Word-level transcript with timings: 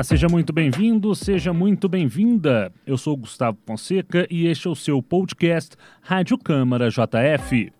Olá, 0.00 0.04
seja 0.04 0.28
muito 0.30 0.50
bem-vindo, 0.50 1.14
seja 1.14 1.52
muito 1.52 1.86
bem-vinda. 1.86 2.72
Eu 2.86 2.96
sou 2.96 3.14
Gustavo 3.14 3.58
Fonseca 3.66 4.26
e 4.30 4.46
este 4.46 4.66
é 4.66 4.70
o 4.70 4.74
seu 4.74 5.02
podcast 5.02 5.76
Rádio 6.00 6.38
Câmara 6.38 6.88
JF. 6.88 7.70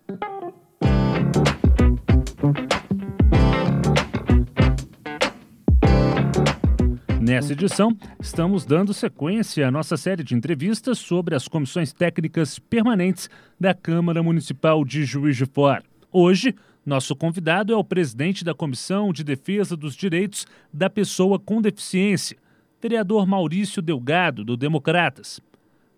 Nessa 7.19 7.55
edição, 7.55 7.97
estamos 8.21 8.67
dando 8.67 8.93
sequência 8.93 9.67
à 9.67 9.71
nossa 9.71 9.97
série 9.97 10.23
de 10.23 10.35
entrevistas 10.35 10.99
sobre 10.99 11.35
as 11.35 11.49
comissões 11.49 11.91
técnicas 11.91 12.59
permanentes 12.59 13.31
da 13.59 13.73
Câmara 13.73 14.23
Municipal 14.23 14.85
de 14.85 15.07
Juiz 15.07 15.39
de 15.39 15.47
Fora. 15.47 15.90
Hoje, 16.13 16.57
nosso 16.85 17.15
convidado 17.15 17.73
é 17.73 17.77
o 17.77 17.85
presidente 17.85 18.45
da 18.45 18.53
Comissão 18.53 19.13
de 19.13 19.23
Defesa 19.23 19.77
dos 19.77 19.95
Direitos 19.95 20.45
da 20.73 20.91
Pessoa 20.91 21.39
com 21.39 21.63
Deficiência, 21.63 22.37
vereador 22.83 23.29
Maurício 23.29 23.81
Delgado, 23.81 24.45
do 24.45 24.57
Democratas. 24.57 25.41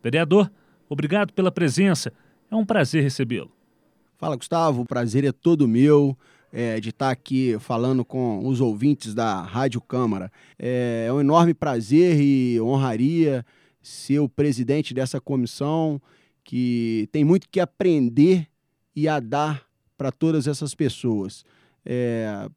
Vereador, 0.03 0.53
obrigado 0.87 1.33
pela 1.33 1.51
presença. 1.51 2.13
É 2.51 2.55
um 2.55 2.67
prazer 2.67 3.03
recebê-lo. 3.03 3.51
Fala, 4.19 4.37
Gustavo. 4.37 4.83
O 4.83 4.87
prazer 4.87 5.25
é 5.25 5.33
todo 5.33 5.67
meu. 5.67 6.17
É, 6.55 6.79
de 6.79 6.91
estar 6.91 7.11
aqui 7.11 7.57
falando 7.59 8.05
com 8.05 8.47
os 8.47 8.61
ouvintes 8.61 9.15
da 9.15 9.41
Rádio 9.41 9.81
Câmara. 9.81 10.31
É, 10.59 11.07
é 11.09 11.13
um 11.13 11.19
enorme 11.19 11.55
prazer 11.55 12.21
e 12.21 12.61
honraria 12.61 13.43
ser 13.81 14.19
o 14.19 14.29
presidente 14.29 14.93
dessa 14.93 15.19
comissão 15.19 15.99
que 16.45 17.09
tem 17.11 17.25
muito 17.25 17.49
que 17.49 17.59
aprender 17.59 18.47
e 18.95 19.09
a 19.09 19.19
dar 19.19 19.65
para 20.03 20.11
todas 20.11 20.49
essas 20.49 20.75
pessoas. 20.75 21.45
É, 21.87 22.49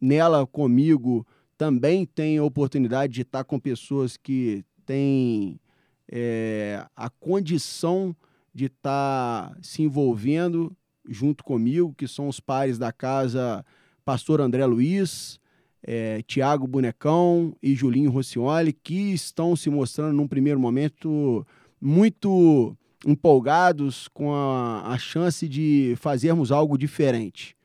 nela, 0.00 0.46
comigo, 0.46 1.26
também 1.58 2.06
tem 2.06 2.38
a 2.38 2.44
oportunidade 2.44 3.12
de 3.12 3.22
estar 3.22 3.42
com 3.42 3.58
pessoas 3.58 4.16
que 4.16 4.64
têm 4.86 5.58
é, 6.08 6.86
a 6.94 7.10
condição 7.10 8.14
de 8.54 8.66
estar 8.66 9.52
se 9.60 9.82
envolvendo 9.82 10.70
junto 11.08 11.42
comigo, 11.42 11.92
que 11.92 12.06
são 12.06 12.28
os 12.28 12.38
pares 12.38 12.78
da 12.78 12.92
casa 12.92 13.66
Pastor 14.04 14.40
André 14.40 14.64
Luiz, 14.64 15.40
é, 15.82 16.22
Tiago 16.22 16.68
Bonecão 16.68 17.56
e 17.60 17.74
Julinho 17.74 18.12
Rossioli, 18.12 18.72
que 18.72 19.12
estão 19.12 19.56
se 19.56 19.68
mostrando 19.68 20.14
num 20.14 20.28
primeiro 20.28 20.60
momento 20.60 21.44
muito 21.80 22.76
empolgados 23.06 24.08
com 24.08 24.34
a, 24.34 24.92
a 24.92 24.98
chance 24.98 25.48
de 25.48 25.94
fazermos 25.98 26.52
algo 26.52 26.78
diferente. 26.78 27.56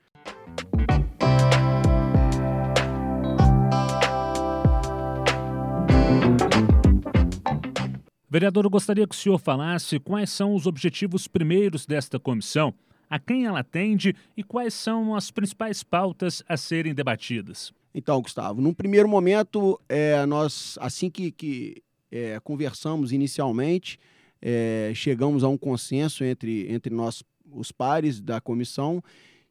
Vereador, 8.30 8.66
eu 8.66 8.70
gostaria 8.70 9.08
que 9.08 9.16
o 9.16 9.18
senhor 9.18 9.40
falasse 9.40 10.00
quais 10.00 10.30
são 10.30 10.54
os 10.54 10.68
objetivos 10.68 11.28
primeiros 11.28 11.86
desta 11.86 12.20
comissão, 12.20 12.74
a 13.10 13.18
quem 13.18 13.46
ela 13.46 13.62
atende 13.62 14.14
e 14.36 14.44
quais 14.44 14.74
são 14.74 15.16
as 15.16 15.32
principais 15.32 15.82
pautas 15.82 16.44
a 16.48 16.58
serem 16.58 16.94
debatidas. 16.94 17.72
Então, 17.96 18.22
Gustavo, 18.22 18.62
num 18.62 18.74
primeiro 18.74 19.08
momento, 19.08 19.80
é, 19.88 20.26
nós, 20.26 20.78
assim 20.82 21.10
que, 21.10 21.32
que 21.32 21.82
é, 22.12 22.40
conversamos 22.42 23.12
inicialmente, 23.12 23.98
é, 24.42 24.92
chegamos 24.96 25.44
a 25.44 25.48
um 25.48 25.58
consenso 25.58 26.24
entre, 26.24 26.72
entre 26.72 26.94
nós, 26.94 27.24
os 27.52 27.72
pares 27.72 28.22
da 28.22 28.40
comissão, 28.40 29.02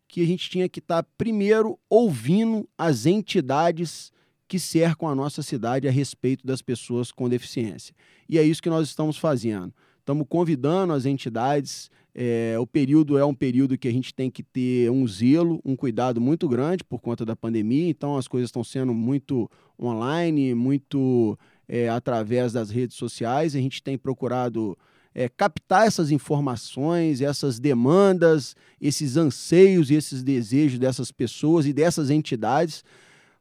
que 0.08 0.22
a 0.22 0.26
gente 0.26 0.48
tinha 0.48 0.69
que 0.69 0.78
estar 0.78 1.02
tá, 1.02 1.08
primeiro 1.16 1.78
ouvindo 1.91 2.69
as 2.78 3.06
entidades 3.06 4.12
que 4.48 4.58
cercam 4.58 5.08
a 5.08 5.14
nossa 5.14 5.42
cidade 5.42 5.88
a 5.88 5.91
respeito 5.91 6.46
das 6.46 6.62
pessoas 6.62 7.10
com 7.10 7.28
deficiência. 7.28 7.94
E 8.28 8.38
é 8.38 8.42
isso 8.42 8.62
que 8.62 8.70
nós 8.70 8.86
estamos 8.86 9.19
fazendo. 9.19 9.72
Estamos 9.98 10.26
convidando 10.28 10.92
as 10.92 11.04
entidades. 11.04 11.91
É, 12.14 12.56
o 12.60 12.66
período 12.66 13.19
é 13.19 13.25
um 13.25 13.34
período 13.34 13.76
que 13.76 13.88
a 13.88 13.92
gente 13.92 14.14
tem 14.14 14.30
que 14.30 14.42
ter 14.42 14.88
um 14.91 15.06
zelo, 15.06 15.60
um 15.64 15.75
cuidado 15.75 16.20
muito 16.20 16.48
grande 16.48 16.84
por 16.84 17.00
conta 17.00 17.25
da 17.25 17.34
pandemia, 17.34 17.88
então 17.88 18.16
as 18.16 18.28
coisas 18.28 18.48
estão 18.48 18.62
sendo 18.62 18.94
muito 18.94 19.50
online, 19.78 20.54
muito 20.54 21.36
é, 21.69 21.88
através 21.88 22.53
das 22.53 22.71
redes 22.71 22.97
sociais. 22.97 23.54
A 23.54 23.60
gente 23.60 23.82
tem 23.82 23.99
procurado 23.99 24.77
é, 25.15 25.28
captar 25.28 25.87
essas 25.87 26.10
informações, 26.10 27.21
essas 27.21 27.59
demandas, 27.59 28.54
esses 28.81 29.16
anseios 29.16 29.91
e 29.91 29.94
esses 29.94 30.22
desejos 30.22 30.78
dessas 30.78 31.10
pessoas 31.10 31.66
e 31.66 31.72
dessas 31.72 32.10
entidades 32.10 32.84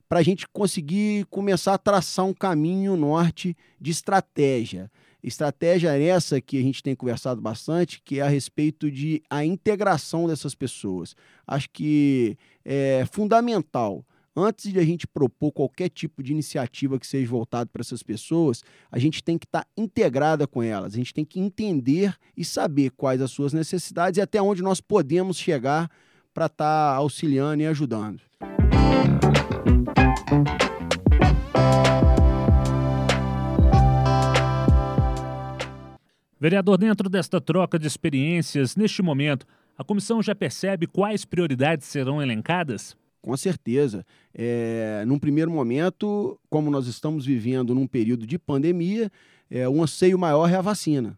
para 0.08 0.20
a 0.20 0.24
gente 0.24 0.48
conseguir 0.48 1.26
começar 1.26 1.74
a 1.74 1.78
traçar 1.78 2.26
um 2.26 2.34
caminho 2.34 2.96
norte 2.96 3.58
de 3.82 3.92
estratégia. 3.92 4.90
Estratégia 5.24 5.98
essa 6.00 6.40
que 6.40 6.60
a 6.60 6.62
gente 6.62 6.84
tem 6.84 6.96
conversado 6.96 7.42
bastante, 7.42 8.00
que 8.06 8.20
é 8.20 8.22
a 8.22 8.28
respeito 8.28 8.92
de 8.92 9.24
a 9.30 9.44
integração 9.44 10.28
dessas 10.28 10.54
pessoas. 10.54 11.16
Acho 11.48 11.68
que 11.72 12.38
é 12.64 13.06
fundamental 13.12 14.06
antes 14.36 14.72
de 14.72 14.80
a 14.80 14.84
gente 14.84 15.08
propor 15.08 15.52
qualquer 15.52 15.90
tipo 15.90 16.22
de 16.22 16.34
iniciativa 16.34 17.00
que 17.00 17.08
seja 17.08 17.30
voltado 17.30 17.70
para 17.70 17.82
essas 17.82 18.04
pessoas, 18.04 18.64
a 18.92 19.00
gente 19.00 19.24
tem 19.24 19.38
que 19.38 19.46
estar 19.46 19.64
tá 19.64 19.70
integrada 19.78 20.46
com 20.46 20.62
elas, 20.62 20.94
a 20.94 20.98
gente 20.98 21.14
tem 21.14 21.24
que 21.24 21.40
entender 21.40 22.16
e 22.36 22.44
saber 22.44 22.92
quais 22.92 23.22
as 23.22 23.32
suas 23.32 23.54
necessidades 23.54 24.18
e 24.18 24.22
até 24.22 24.42
onde 24.42 24.62
nós 24.62 24.82
podemos 24.82 25.38
chegar 25.38 25.90
para 26.34 26.48
estar 26.48 26.92
tá 26.92 26.96
auxiliando 26.96 27.64
e 27.64 27.66
ajudando. 27.66 28.22
Vereador, 36.38 36.78
dentro 36.78 37.10
desta 37.10 37.40
troca 37.40 37.80
de 37.80 37.88
experiências, 37.88 38.76
neste 38.76 39.02
momento, 39.02 39.48
a 39.78 39.84
comissão 39.84 40.22
já 40.22 40.36
percebe 40.36 40.86
quais 40.86 41.26
prioridades 41.26 41.88
serão 41.88 42.22
elencadas? 42.22 42.96
Com 43.26 43.36
certeza. 43.36 44.06
É, 44.36 45.04
num 45.08 45.18
primeiro 45.18 45.50
momento, 45.50 46.40
como 46.48 46.70
nós 46.70 46.86
estamos 46.86 47.26
vivendo 47.26 47.74
num 47.74 47.88
período 47.88 48.28
de 48.28 48.38
pandemia, 48.38 49.12
é, 49.50 49.68
um 49.68 49.82
anseio 49.82 50.20
maior 50.20 50.48
é 50.48 50.54
a 50.54 50.62
vacina, 50.62 51.18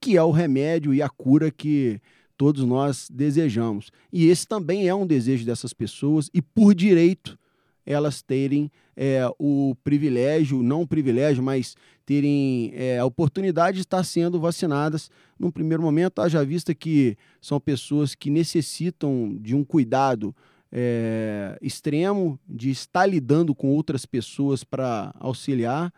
que 0.00 0.16
é 0.16 0.22
o 0.22 0.30
remédio 0.30 0.94
e 0.94 1.02
a 1.02 1.08
cura 1.08 1.50
que 1.50 2.00
todos 2.36 2.64
nós 2.64 3.08
desejamos. 3.10 3.90
E 4.12 4.28
esse 4.28 4.46
também 4.46 4.86
é 4.86 4.94
um 4.94 5.04
desejo 5.04 5.44
dessas 5.44 5.72
pessoas, 5.72 6.30
e 6.32 6.40
por 6.40 6.76
direito 6.76 7.36
elas 7.84 8.22
terem 8.22 8.70
é, 8.96 9.28
o 9.36 9.74
privilégio, 9.82 10.62
não 10.62 10.82
o 10.82 10.86
privilégio, 10.86 11.42
mas 11.42 11.74
terem 12.06 12.70
é, 12.72 13.00
a 13.00 13.04
oportunidade 13.04 13.78
de 13.78 13.82
estar 13.82 14.04
sendo 14.04 14.38
vacinadas 14.38 15.10
num 15.36 15.50
primeiro 15.50 15.82
momento, 15.82 16.20
haja 16.20 16.44
vista 16.44 16.72
que 16.72 17.16
são 17.40 17.58
pessoas 17.58 18.14
que 18.14 18.30
necessitam 18.30 19.36
de 19.40 19.56
um 19.56 19.64
cuidado 19.64 20.32
é, 20.72 21.58
extremo 21.62 22.38
de 22.48 22.70
estar 22.70 23.06
lidando 23.06 23.54
com 23.54 23.68
outras 23.68 24.04
pessoas 24.04 24.64
para 24.64 25.14
auxiliar. 25.18 25.92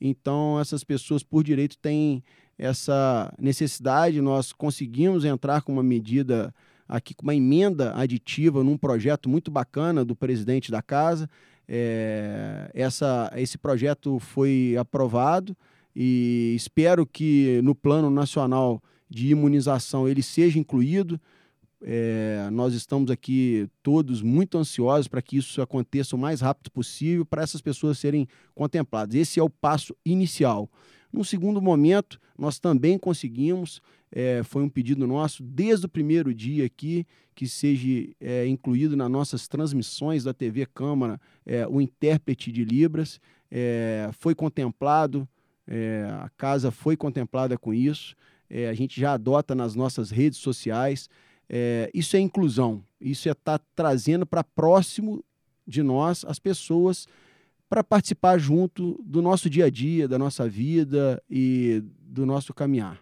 Então, 0.00 0.60
essas 0.60 0.84
pessoas, 0.84 1.22
por 1.22 1.42
direito, 1.42 1.78
têm 1.78 2.22
essa 2.58 3.32
necessidade. 3.38 4.20
Nós 4.20 4.52
conseguimos 4.52 5.24
entrar 5.24 5.62
com 5.62 5.72
uma 5.72 5.82
medida 5.82 6.54
aqui, 6.88 7.14
com 7.14 7.22
uma 7.22 7.34
emenda 7.34 7.94
aditiva 7.96 8.62
num 8.62 8.76
projeto 8.76 9.28
muito 9.28 9.50
bacana 9.50 10.04
do 10.04 10.14
presidente 10.14 10.70
da 10.70 10.82
casa. 10.82 11.28
É, 11.68 12.70
essa, 12.74 13.32
esse 13.36 13.58
projeto 13.58 14.18
foi 14.20 14.76
aprovado 14.78 15.56
e 15.94 16.54
espero 16.54 17.06
que 17.06 17.60
no 17.62 17.74
plano 17.74 18.08
nacional 18.08 18.82
de 19.08 19.28
imunização 19.28 20.08
ele 20.08 20.22
seja 20.22 20.58
incluído. 20.58 21.20
É, 21.88 22.48
nós 22.50 22.74
estamos 22.74 23.12
aqui 23.12 23.68
todos 23.80 24.20
muito 24.20 24.58
ansiosos 24.58 25.06
para 25.06 25.22
que 25.22 25.36
isso 25.36 25.62
aconteça 25.62 26.16
o 26.16 26.18
mais 26.18 26.40
rápido 26.40 26.68
possível, 26.68 27.24
para 27.24 27.44
essas 27.44 27.60
pessoas 27.60 27.96
serem 27.96 28.26
contempladas. 28.56 29.14
Esse 29.14 29.38
é 29.38 29.42
o 29.42 29.48
passo 29.48 29.94
inicial. 30.04 30.68
No 31.12 31.24
segundo 31.24 31.62
momento, 31.62 32.20
nós 32.36 32.58
também 32.58 32.98
conseguimos, 32.98 33.80
é, 34.10 34.42
foi 34.42 34.64
um 34.64 34.68
pedido 34.68 35.06
nosso 35.06 35.44
desde 35.44 35.86
o 35.86 35.88
primeiro 35.88 36.34
dia 36.34 36.66
aqui, 36.66 37.06
que 37.36 37.46
seja 37.46 38.08
é, 38.20 38.48
incluído 38.48 38.96
nas 38.96 39.08
nossas 39.08 39.46
transmissões 39.46 40.24
da 40.24 40.34
TV 40.34 40.66
Câmara 40.66 41.20
é, 41.44 41.68
o 41.68 41.80
intérprete 41.80 42.50
de 42.50 42.64
Libras. 42.64 43.20
É, 43.48 44.10
foi 44.12 44.34
contemplado, 44.34 45.28
é, 45.68 46.04
a 46.20 46.28
casa 46.36 46.72
foi 46.72 46.96
contemplada 46.96 47.56
com 47.56 47.72
isso. 47.72 48.16
a 48.68 48.74
gente 48.74 49.00
já 49.00 49.12
adota 49.12 49.54
nas 49.54 49.76
nossas 49.76 50.10
redes 50.10 50.40
sociais. 50.40 51.08
É, 51.48 51.90
isso 51.94 52.16
é 52.16 52.20
inclusão, 52.20 52.82
isso 53.00 53.28
é 53.28 53.32
estar 53.32 53.58
tá 53.58 53.64
trazendo 53.74 54.26
para 54.26 54.42
próximo 54.42 55.24
de 55.66 55.82
nós 55.82 56.24
as 56.24 56.38
pessoas 56.38 57.06
para 57.68 57.82
participar 57.82 58.38
junto 58.38 59.00
do 59.04 59.20
nosso 59.20 59.50
dia 59.50 59.66
a 59.66 59.70
dia, 59.70 60.06
da 60.06 60.18
nossa 60.18 60.48
vida 60.48 61.22
e 61.28 61.82
do 62.00 62.24
nosso 62.24 62.54
caminhar. 62.54 63.00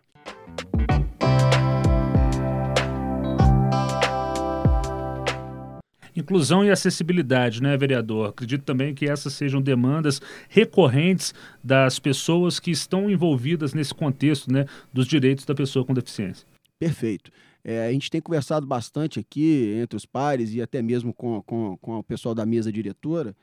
Inclusão 6.16 6.64
e 6.64 6.70
acessibilidade, 6.70 7.60
né, 7.60 7.76
vereador? 7.76 8.28
Acredito 8.28 8.62
também 8.62 8.94
que 8.94 9.06
essas 9.06 9.32
sejam 9.32 9.60
demandas 9.60 10.22
recorrentes 10.48 11.34
das 11.62 11.98
pessoas 11.98 12.60
que 12.60 12.70
estão 12.70 13.10
envolvidas 13.10 13.74
nesse 13.74 13.92
contexto, 13.92 14.52
né, 14.52 14.64
dos 14.92 15.08
direitos 15.08 15.44
da 15.44 15.54
pessoa 15.54 15.84
com 15.84 15.92
deficiência. 15.92 16.46
Perfeito. 16.78 17.32
É, 17.64 17.86
a 17.86 17.92
gente 17.92 18.10
tem 18.10 18.20
conversado 18.20 18.66
bastante 18.66 19.18
aqui 19.18 19.74
entre 19.80 19.96
os 19.96 20.04
pares 20.04 20.52
e 20.52 20.60
até 20.60 20.82
mesmo 20.82 21.14
com, 21.14 21.42
com, 21.42 21.78
com 21.78 21.98
o 21.98 22.04
pessoal 22.04 22.34
da 22.34 22.44
mesa 22.44 22.70
diretora. 22.70 23.34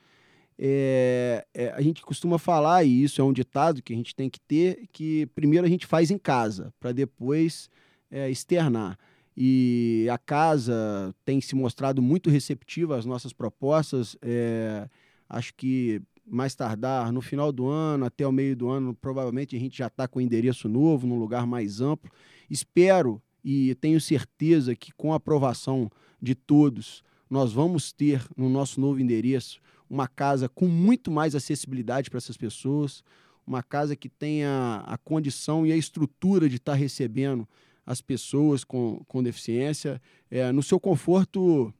É, 0.56 1.44
é, 1.52 1.70
a 1.70 1.80
gente 1.80 2.02
costuma 2.02 2.38
falar, 2.38 2.84
e 2.84 3.02
isso 3.02 3.20
é 3.20 3.24
um 3.24 3.32
ditado 3.32 3.82
que 3.82 3.92
a 3.92 3.96
gente 3.96 4.14
tem 4.14 4.30
que 4.30 4.38
ter, 4.38 4.86
que 4.92 5.26
primeiro 5.34 5.66
a 5.66 5.68
gente 5.68 5.86
faz 5.86 6.10
em 6.10 6.18
casa, 6.18 6.72
para 6.78 6.92
depois 6.92 7.68
é, 8.10 8.30
externar 8.30 8.96
e 9.36 10.06
a 10.10 10.18
casa 10.18 11.14
tem 11.24 11.40
se 11.40 11.54
mostrado 11.54 12.02
muito 12.02 12.30
receptiva 12.30 12.96
às 12.96 13.06
nossas 13.06 13.32
propostas. 13.32 14.16
É, 14.20 14.88
acho 15.28 15.54
que 15.54 16.02
mais 16.26 16.54
tardar, 16.54 17.10
no 17.10 17.20
final 17.20 17.50
do 17.50 17.66
ano, 17.66 18.04
até 18.04 18.26
o 18.26 18.32
meio 18.32 18.54
do 18.54 18.68
ano, 18.68 18.94
provavelmente 18.94 19.56
a 19.56 19.58
gente 19.58 19.76
já 19.76 19.86
está 19.86 20.06
com 20.06 20.18
o 20.18 20.22
endereço 20.22 20.68
novo, 20.68 21.06
num 21.06 21.18
lugar 21.18 21.46
mais 21.46 21.80
amplo. 21.80 22.10
Espero 22.48 23.20
e 23.44 23.74
tenho 23.76 24.00
certeza 24.00 24.74
que 24.74 24.92
com 24.92 25.12
a 25.12 25.16
aprovação 25.16 25.90
de 26.20 26.34
todos, 26.34 27.02
nós 27.28 27.52
vamos 27.52 27.92
ter 27.92 28.24
no 28.36 28.48
nosso 28.48 28.80
novo 28.80 29.00
endereço 29.00 29.60
uma 29.88 30.06
casa 30.08 30.48
com 30.48 30.66
muito 30.66 31.10
mais 31.10 31.34
acessibilidade 31.34 32.08
para 32.08 32.18
essas 32.18 32.36
pessoas, 32.36 33.02
uma 33.46 33.62
casa 33.62 33.96
que 33.96 34.08
tenha 34.08 34.82
a 34.86 34.96
condição 34.96 35.66
e 35.66 35.72
a 35.72 35.76
estrutura 35.76 36.48
de 36.48 36.56
estar 36.56 36.74
recebendo 36.74 37.46
as 37.84 38.00
pessoas 38.00 38.64
com, 38.64 39.02
com 39.08 39.22
deficiência. 39.22 40.00
É, 40.30 40.52
no 40.52 40.62
seu 40.62 40.78
conforto, 40.78 41.74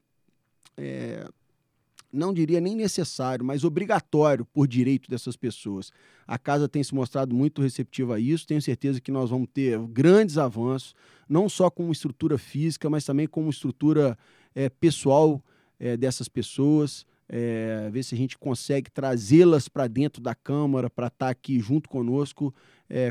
é, 0.77 1.27
não 2.13 2.31
diria 2.31 2.61
nem 2.61 2.75
necessário, 2.75 3.43
mas 3.43 3.63
obrigatório 3.63 4.45
por 4.45 4.67
direito 4.67 5.09
dessas 5.09 5.35
pessoas. 5.35 5.91
A 6.27 6.37
casa 6.37 6.69
tem 6.69 6.83
se 6.83 6.93
mostrado 6.93 7.35
muito 7.35 7.61
receptiva 7.61 8.15
a 8.15 8.19
isso, 8.19 8.45
tenho 8.45 8.61
certeza 8.61 9.01
que 9.01 9.11
nós 9.11 9.31
vamos 9.31 9.49
ter 9.51 9.79
grandes 9.87 10.37
avanços, 10.37 10.93
não 11.27 11.49
só 11.49 11.69
com 11.69 11.91
estrutura 11.91 12.37
física, 12.37 12.89
mas 12.89 13.03
também 13.03 13.27
com 13.27 13.49
estrutura 13.49 14.17
é, 14.53 14.69
pessoal 14.69 15.43
é, 15.79 15.97
dessas 15.97 16.29
pessoas. 16.29 17.05
É, 17.27 17.89
ver 17.91 18.03
se 18.03 18.13
a 18.13 18.17
gente 18.17 18.37
consegue 18.37 18.91
trazê-las 18.91 19.67
para 19.67 19.87
dentro 19.87 20.21
da 20.21 20.35
Câmara, 20.35 20.89
para 20.89 21.07
estar 21.07 21.25
tá 21.25 21.31
aqui 21.31 21.59
junto 21.59 21.89
conosco, 21.89 22.53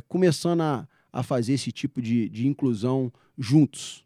começando 0.07 0.61
a, 0.61 0.87
a 1.13 1.23
fazer 1.25 1.55
esse 1.55 1.73
tipo 1.73 2.01
de, 2.01 2.29
de 2.29 2.47
inclusão 2.47 3.13
juntos. 3.37 4.05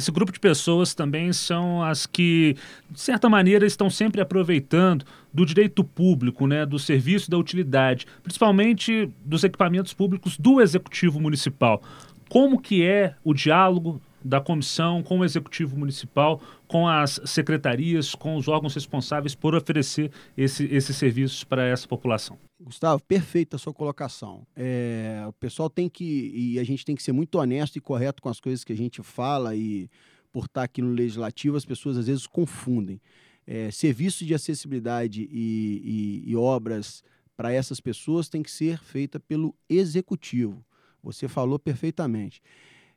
Esse 0.00 0.10
grupo 0.10 0.32
de 0.32 0.40
pessoas 0.40 0.94
também 0.94 1.30
são 1.30 1.82
as 1.82 2.06
que, 2.06 2.56
de 2.90 2.98
certa 2.98 3.28
maneira, 3.28 3.66
estão 3.66 3.90
sempre 3.90 4.18
aproveitando 4.22 5.04
do 5.30 5.44
direito 5.44 5.84
público, 5.84 6.46
né, 6.46 6.64
do 6.64 6.78
serviço 6.78 7.30
da 7.30 7.36
utilidade, 7.36 8.06
principalmente 8.22 9.10
dos 9.22 9.44
equipamentos 9.44 9.92
públicos 9.92 10.38
do 10.38 10.58
executivo 10.58 11.20
municipal. 11.20 11.82
Como 12.30 12.58
que 12.58 12.82
é 12.82 13.14
o 13.22 13.34
diálogo 13.34 14.00
da 14.24 14.40
comissão 14.40 15.02
com 15.02 15.18
o 15.18 15.24
executivo 15.24 15.76
municipal, 15.76 16.40
com 16.66 16.88
as 16.88 17.20
secretarias, 17.26 18.14
com 18.14 18.36
os 18.36 18.48
órgãos 18.48 18.74
responsáveis 18.74 19.34
por 19.34 19.54
oferecer 19.54 20.10
esse, 20.34 20.64
esses 20.72 20.96
serviços 20.96 21.44
para 21.44 21.66
essa 21.66 21.86
população. 21.86 22.38
Gustavo, 22.60 23.02
perfeita 23.02 23.56
a 23.56 23.58
sua 23.58 23.72
colocação. 23.72 24.46
É, 24.54 25.24
o 25.26 25.32
pessoal 25.32 25.70
tem 25.70 25.88
que, 25.88 26.30
e 26.34 26.58
a 26.58 26.64
gente 26.64 26.84
tem 26.84 26.94
que 26.94 27.02
ser 27.02 27.12
muito 27.12 27.36
honesto 27.36 27.76
e 27.76 27.80
correto 27.80 28.22
com 28.22 28.28
as 28.28 28.38
coisas 28.38 28.62
que 28.62 28.72
a 28.72 28.76
gente 28.76 29.02
fala 29.02 29.56
e 29.56 29.88
por 30.30 30.44
estar 30.44 30.62
aqui 30.62 30.82
no 30.82 30.92
legislativo, 30.92 31.56
as 31.56 31.64
pessoas 31.64 31.96
às 31.96 32.06
vezes 32.06 32.26
confundem. 32.26 33.00
É, 33.46 33.70
serviços 33.70 34.26
de 34.26 34.34
acessibilidade 34.34 35.22
e, 35.22 36.22
e, 36.26 36.30
e 36.30 36.36
obras 36.36 37.02
para 37.36 37.52
essas 37.52 37.80
pessoas 37.80 38.28
tem 38.28 38.42
que 38.42 38.50
ser 38.50 38.78
feita 38.78 39.18
pelo 39.18 39.54
executivo. 39.68 40.64
Você 41.02 41.26
falou 41.26 41.58
perfeitamente. 41.58 42.42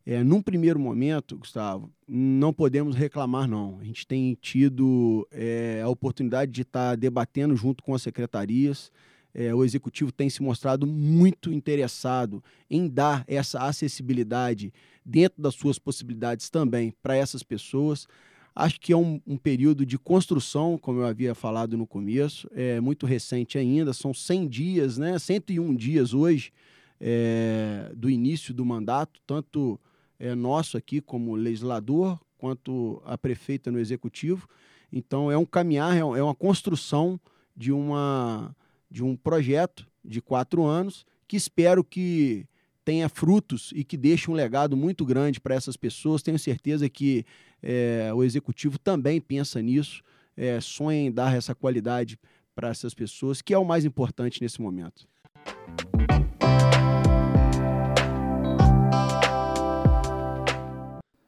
É, 0.06 0.22
num 0.22 0.42
primeiro 0.42 0.78
momento, 0.78 1.38
Gustavo, 1.38 1.90
não 2.06 2.52
podemos 2.52 2.94
reclamar, 2.94 3.48
não. 3.48 3.80
A 3.80 3.86
gente 3.86 4.06
tem 4.06 4.38
tido 4.42 5.26
é, 5.32 5.82
a 5.82 5.88
oportunidade 5.88 6.52
de 6.52 6.64
estar 6.64 6.98
debatendo 6.98 7.56
junto 7.56 7.82
com 7.82 7.96
as 7.96 8.02
secretarias. 8.02 8.92
É, 9.34 9.54
o 9.54 9.64
executivo 9.64 10.12
tem 10.12 10.30
se 10.30 10.44
mostrado 10.44 10.86
muito 10.86 11.52
interessado 11.52 12.44
em 12.70 12.88
dar 12.88 13.24
essa 13.28 13.60
acessibilidade 13.60 14.72
dentro 15.04 15.42
das 15.42 15.56
suas 15.56 15.80
possibilidades 15.80 16.50
também 16.50 16.94
para 17.02 17.16
essas 17.16 17.42
pessoas. 17.42 18.08
Acho 18.56 18.80
que 18.80 18.94
é 18.94 18.98
um, 18.98 19.20
um, 19.26 19.36
período 19.36 19.84
de 19.84 19.98
construção, 19.98 20.78
como 20.78 21.00
eu 21.00 21.08
havia 21.08 21.34
falado 21.34 21.76
no 21.76 21.88
começo, 21.88 22.48
é 22.54 22.80
muito 22.80 23.08
recente 23.08 23.58
ainda, 23.58 23.94
são 23.94 24.14
100 24.14 24.48
dias, 24.48 24.98
né? 25.00 25.18
101 25.18 25.76
dias 25.76 26.14
hoje 26.14 26.52
é, 27.02 27.92
do 27.96 28.10
início 28.10 28.54
do 28.54 28.64
mandato, 28.64 29.20
tanto 29.26 29.80
é, 30.20 30.36
nosso 30.36 30.78
aqui 30.78 31.02
como 31.02 31.36
legislador, 31.36 32.20
quanto 32.38 33.02
a 33.06 33.18
prefeita 33.18 33.72
no 33.72 33.80
executivo. 33.80 34.48
Então 34.92 35.32
é 35.32 35.38
um 35.38 35.46
caminhar, 35.46 35.96
é, 35.96 36.00
é 36.00 36.24
uma 36.24 36.36
construção 36.36 37.20
de, 37.58 37.72
uma, 37.72 38.56
de 38.94 39.04
um 39.04 39.16
projeto 39.16 39.88
de 40.06 40.22
quatro 40.22 40.64
anos 40.64 41.04
que 41.28 41.36
espero 41.36 41.84
que 41.84 42.46
tenha 42.86 43.10
frutos 43.10 43.74
e 43.76 43.84
que 43.84 43.98
deixe 43.98 44.30
um 44.30 44.36
legado 44.36 44.78
muito 44.78 45.04
grande 45.04 45.42
para 45.42 45.56
essas 45.56 45.76
pessoas. 45.76 46.22
Tenho 46.22 46.38
certeza 46.38 46.88
que 46.88 47.26
é, 47.64 48.12
o 48.14 48.24
executivo 48.24 48.78
também 48.78 49.20
pensa 49.20 49.60
nisso, 49.64 50.04
é, 50.38 50.62
sonha 50.62 51.00
em 51.00 51.12
dar 51.12 51.36
essa 51.36 51.56
qualidade 51.56 52.20
para 52.54 52.70
essas 52.70 52.94
pessoas, 52.94 53.42
que 53.42 53.52
é 53.52 53.58
o 53.58 53.66
mais 53.66 53.84
importante 53.84 54.40
nesse 54.40 54.62
momento. 54.62 55.08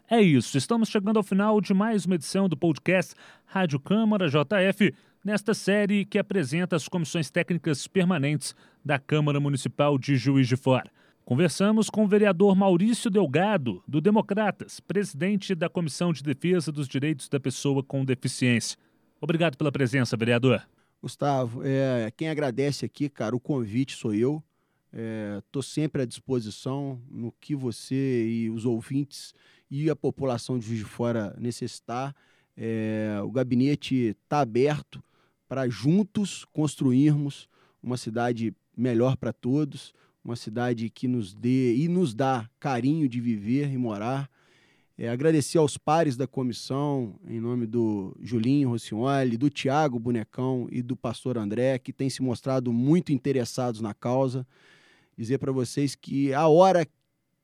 É 0.08 0.22
isso, 0.22 0.56
estamos 0.56 0.90
chegando 0.90 1.18
ao 1.18 1.24
final 1.24 1.60
de 1.60 1.74
mais 1.74 2.06
uma 2.06 2.14
edição 2.14 2.48
do 2.48 2.56
podcast 2.56 3.16
Rádio 3.44 3.80
Câmara 3.80 4.30
JF, 4.30 4.94
nesta 5.26 5.56
série 5.56 6.06
que 6.06 6.20
apresenta 6.20 6.76
as 6.76 6.88
comissões 6.88 7.32
técnicas 7.32 7.88
permanentes 7.88 8.56
da 8.86 9.00
Câmara 9.00 9.40
Municipal 9.40 9.98
de 9.98 10.16
Juiz 10.16 10.48
de 10.48 10.56
Fora. 10.56 10.92
Conversamos 11.26 11.90
com 11.90 12.04
o 12.04 12.08
vereador 12.08 12.56
Maurício 12.56 13.10
Delgado, 13.10 13.84
do 13.88 14.00
Democratas, 14.00 14.80
presidente 14.80 15.56
da 15.56 15.68
Comissão 15.68 16.14
de 16.14 16.22
Defesa 16.22 16.72
dos 16.72 16.88
Direitos 16.88 17.28
da 17.28 17.40
Pessoa 17.40 17.84
com 17.84 18.06
Deficiência. 18.06 18.78
Obrigado 19.20 19.58
pela 19.58 19.72
presença, 19.72 20.16
vereador. 20.16 20.62
Gustavo, 21.02 21.62
é, 21.64 22.12
quem 22.16 22.30
agradece 22.30 22.86
aqui, 22.86 23.10
cara, 23.10 23.36
o 23.36 23.40
convite 23.40 23.96
sou 23.96 24.14
eu. 24.14 24.44
Estou 25.40 25.62
é, 25.62 25.66
sempre 25.66 26.04
à 26.04 26.06
disposição 26.06 27.02
no 27.10 27.32
que 27.42 27.56
você 27.56 28.28
e 28.28 28.50
os 28.52 28.64
ouvintes 28.64 29.34
e 29.72 29.90
a 29.90 29.96
população 29.96 30.60
de 30.60 30.68
Juiz 30.68 30.80
de 30.80 30.86
Fora 30.86 31.36
necessitar. 31.40 32.16
É, 32.56 33.20
o 33.24 33.32
gabinete 33.32 34.16
está 34.24 34.42
aberto 34.42 35.04
para 35.56 35.70
juntos 35.70 36.44
construirmos 36.52 37.48
uma 37.82 37.96
cidade 37.96 38.54
melhor 38.76 39.16
para 39.16 39.32
todos, 39.32 39.94
uma 40.22 40.36
cidade 40.36 40.90
que 40.90 41.08
nos 41.08 41.34
dê 41.34 41.78
e 41.78 41.88
nos 41.88 42.14
dá 42.14 42.50
carinho 42.60 43.08
de 43.08 43.22
viver 43.22 43.72
e 43.72 43.78
morar. 43.78 44.30
É, 44.98 45.08
agradecer 45.08 45.58
aos 45.58 45.78
pares 45.78 46.18
da 46.18 46.28
comissão, 46.28 47.18
em 47.26 47.40
nome 47.40 47.66
do 47.66 48.14
Julinho 48.20 48.68
Rossignoli, 48.68 49.38
do 49.38 49.50
Tiago 49.50 49.98
Bonecão 49.98 50.68
e 50.70 50.82
do 50.82 50.94
pastor 50.94 51.38
André, 51.38 51.80
que 51.80 51.94
têm 51.94 52.10
se 52.10 52.22
mostrado 52.22 52.74
muito 52.74 53.14
interessados 53.14 53.80
na 53.80 53.94
causa. 53.94 54.46
Dizer 55.18 55.38
para 55.38 55.54
vocês 55.54 55.96
que 55.96 56.34
a 56.34 56.50
hora 56.50 56.86